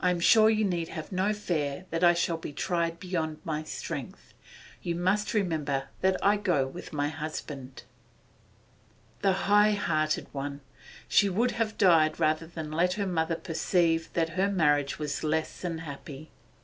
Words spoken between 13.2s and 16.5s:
perceive that her marriage was less than happy.